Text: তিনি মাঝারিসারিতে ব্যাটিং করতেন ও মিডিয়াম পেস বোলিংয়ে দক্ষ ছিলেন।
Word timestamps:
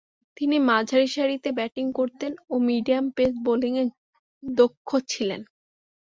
তিনি 0.37 0.57
মাঝারিসারিতে 0.69 1.49
ব্যাটিং 1.57 1.85
করতেন 1.93 2.31
ও 2.49 2.55
মিডিয়াম 2.67 3.05
পেস 3.17 3.33
বোলিংয়ে 3.45 3.83
দক্ষ 4.43 4.89
ছিলেন। 5.11 5.41